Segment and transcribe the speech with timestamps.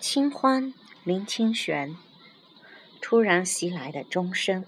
[0.00, 1.96] 清欢林清玄，
[3.00, 4.64] 突然袭来的钟声。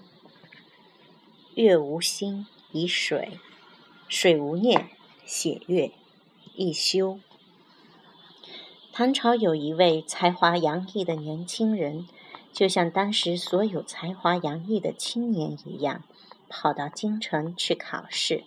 [1.55, 3.39] 月无心以水，
[4.09, 4.89] 水无念
[5.25, 5.93] 写月，
[6.53, 7.17] 一休。
[8.91, 12.09] 唐朝有一位才华洋溢的年轻人，
[12.51, 16.03] 就像当时所有才华洋溢的青年一样，
[16.49, 18.43] 跑到京城去考试。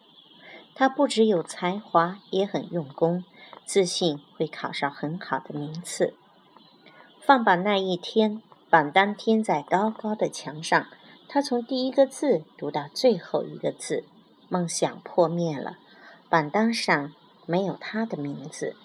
[0.75, 3.25] 他不只有才华，也很用功，
[3.65, 6.13] 自信会考上很好的名次。
[7.27, 10.87] 放榜那一天，榜单贴在高高的墙上。
[11.27, 14.05] 他从第一个字读到最后一个字，
[14.51, 15.79] 梦想破灭了。
[16.29, 17.15] 榜单上
[17.47, 18.77] 没有他的名字，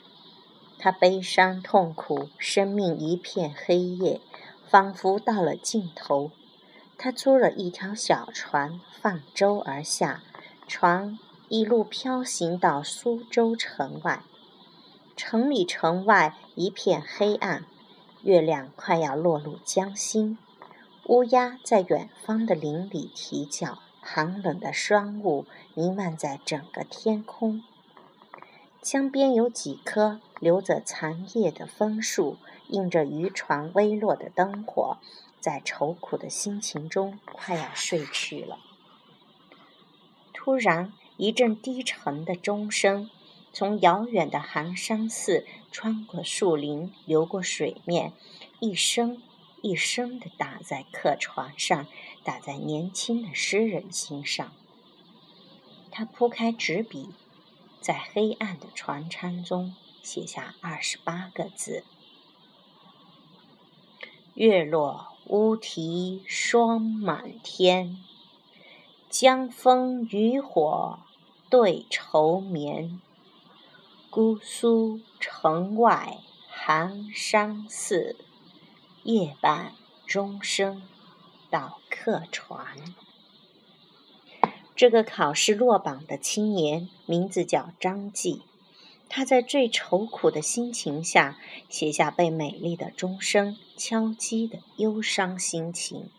[0.77, 4.21] 他悲伤痛苦，生命一片黑夜，
[4.69, 6.31] 仿佛到了尽头。
[6.97, 10.23] 他租了一条小船，放舟而下，
[10.65, 14.23] 船一路飘行到苏州城外。
[15.17, 17.65] 城里城外一片黑暗。
[18.21, 20.37] 月亮快要落入江心，
[21.05, 27.63] 乌鸦在远方的林里啼叫，寒冷的霜雾弥漫在整个天空。
[28.81, 34.97] 江边有几棵留着残叶的枫树，映着渔船微弱的灯火，
[35.39, 38.57] 在愁苦的心情中快要睡去了。
[40.33, 43.09] 突然，一阵低沉的钟声。
[43.51, 48.13] 从遥远的寒山寺穿过树林，流过水面，
[48.59, 49.21] 一声
[49.61, 51.87] 一声地打在客船上，
[52.23, 54.51] 打在年轻的诗人心上。
[55.91, 57.09] 他铺开纸笔，
[57.81, 61.83] 在黑暗的船舱中写下二十八个字
[64.35, 67.97] ：“月落乌啼霜满天，
[69.09, 70.99] 江枫渔火
[71.49, 73.01] 对愁眠。”
[74.11, 78.15] 姑苏城外寒山寺，
[79.03, 79.73] 夜半
[80.07, 80.81] 钟声
[81.51, 82.65] 到客船。
[84.75, 88.41] 这个考试落榜的青年名字叫张继，
[89.07, 91.37] 他在最愁苦的心情下，
[91.69, 96.09] 写下被美丽的钟声敲击的忧伤心情。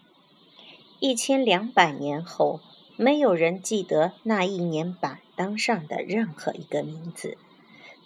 [1.00, 2.61] 一千两百年后，
[2.97, 7.37] 没有人记得那一年榜单上的任何一个名字。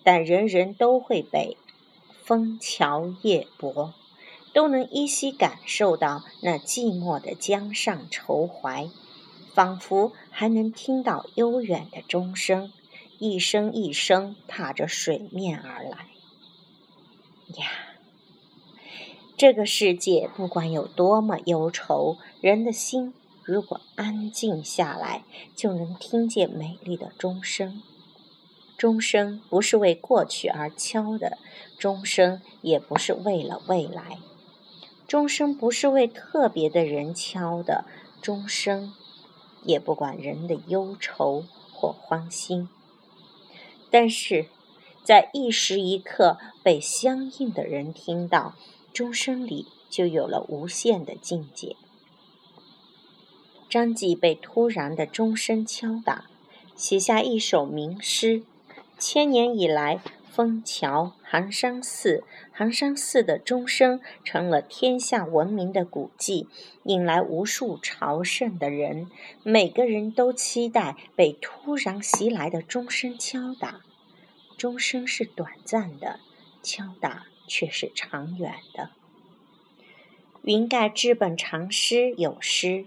[0.04, 1.56] 但人人都会背
[2.22, 3.94] “枫桥夜泊”，
[4.54, 8.88] 都能依稀感受到那寂寞的江上愁怀，
[9.54, 12.70] 仿佛还能听到悠远的钟声，
[13.18, 16.08] 一声一声踏着水面而来。
[17.56, 17.66] 呀，
[19.36, 25.24] 这个世界不管有多么忧愁，人的心如果安静下来，
[25.56, 27.82] 就能听见美丽的钟声。
[28.76, 31.38] 钟声不是为过去而敲的，
[31.78, 34.18] 钟声也不是为了未来，
[35.06, 37.84] 钟声不是为特别的人敲的，
[38.20, 38.92] 钟声
[39.62, 42.68] 也不管人的忧愁或欢心。
[43.90, 44.46] 但是，
[45.04, 48.54] 在一时一刻被相应的人听到，
[48.92, 51.76] 钟声里就有了无限的境界。
[53.70, 56.26] 张继被突然的钟声敲打，
[56.74, 58.42] 写下一首名诗。
[59.06, 60.00] 千年以来，
[60.30, 66.48] 枫桥、寒山寺、寒山寺的钟声成了天下闻名的古迹，
[66.84, 69.10] 引来无数朝圣的人。
[69.42, 73.82] 每个人都期待被突然袭来的钟声敲打。
[74.56, 76.18] 钟声是短暂的，
[76.62, 78.88] 敲打却是长远的。
[80.40, 82.86] 云盖之本长诗有诗：“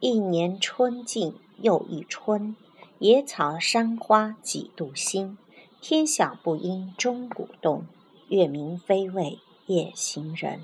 [0.00, 2.56] 一年春尽又一春。”
[3.00, 5.38] 野草山花几度新，
[5.80, 7.86] 天晓不应钟鼓动，
[8.28, 10.62] 月明非为夜行人。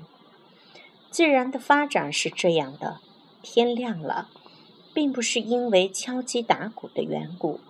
[1.09, 2.99] 自然的发展是这样的：
[3.41, 4.27] 天亮了，
[4.93, 7.61] 并不是因为敲击打鼓的缘故；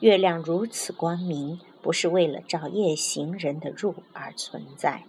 [0.00, 5.04] 月亮如此光明，不是为了照夜行人的路而存在。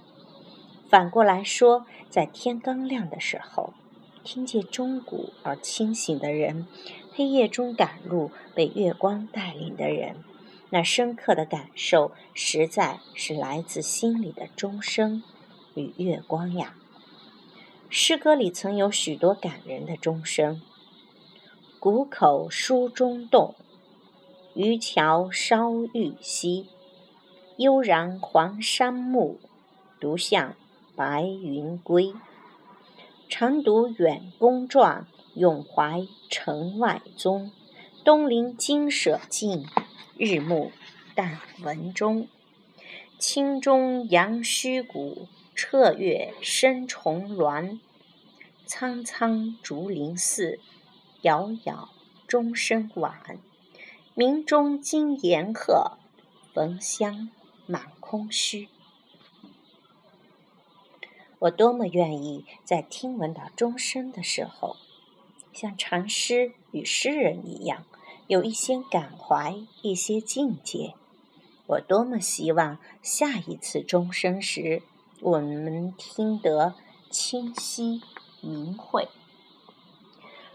[0.90, 3.74] 反过来说，在天刚亮的时候，
[4.24, 6.68] 听见钟鼓而清醒的人。
[7.14, 10.24] 黑夜中赶路，被月光带领的人，
[10.70, 15.22] 那深刻的感受，实在是来自心里的钟声
[15.76, 16.76] 与月光呀。
[17.90, 20.62] 诗歌里曾有许多感人的钟声：
[21.80, 23.56] 谷口书中动，
[24.54, 26.68] 渔樵烧玉溪，
[27.58, 29.38] 悠然黄山暮，
[30.00, 30.56] 独向
[30.96, 32.14] 白云归。
[33.30, 35.06] 常读远公传。
[35.36, 37.52] 永怀城外宗，
[38.04, 39.64] 东临金舍近，
[40.18, 40.72] 日暮
[41.16, 42.28] 但闻钟。
[43.20, 47.80] 清中杨虚谷，彻月生重峦，
[48.66, 50.60] 苍苍竹林寺，
[51.22, 51.90] 杳杳
[52.28, 53.40] 钟声晚。
[54.16, 56.00] 鸣钟惊岩鹤，
[56.54, 57.30] 焚香
[57.68, 58.68] 满空虚。
[61.40, 64.76] 我多么愿意在听闻到钟声的时候，
[65.54, 67.86] 像禅师与诗人一样，
[68.28, 70.96] 有一些感怀，一些境界。
[71.66, 74.82] 我多么希望下一次钟声时，
[75.22, 76.74] 我们听得
[77.10, 78.02] 清晰
[78.42, 79.08] 明慧。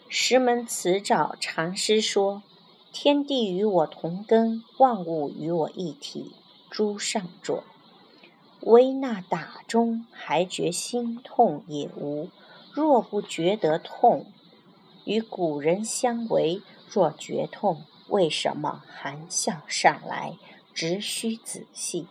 [0.09, 2.43] 石门辞照禅师说
[2.93, 6.33] ：“天地与我同根，万物与我一体。”
[6.71, 7.65] 诸上座。
[8.65, 12.31] 维那打钟还觉心痛也无，
[12.73, 14.25] 若不觉得痛，
[15.05, 16.63] 与古人相违。
[16.89, 20.39] 若觉痛，为什么含笑上来？
[20.73, 22.07] 只需仔细。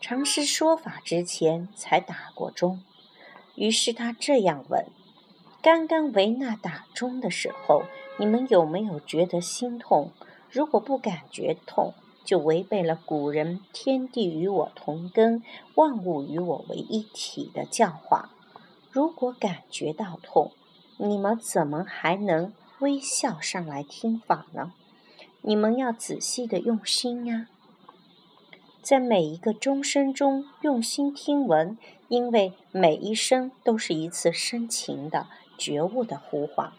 [0.00, 2.82] 尝试说法之前才打过钟，
[3.56, 4.86] 于是他这样问：
[5.60, 7.82] 刚刚维纳打钟的时候，
[8.18, 10.12] 你们有没有觉得心痛？
[10.48, 11.92] 如果不感觉痛，
[12.30, 15.42] 就违背了古人“天地与我同根，
[15.74, 18.30] 万物与我为一体”的教化。
[18.92, 20.52] 如果感觉到痛，
[20.96, 24.72] 你们怎么还能微笑上来听法呢？
[25.42, 27.48] 你们要仔细的用心呀，
[28.80, 31.76] 在每一个钟声中用心听闻，
[32.06, 35.26] 因为每一声都是一次深情的
[35.58, 36.72] 觉悟的呼唤。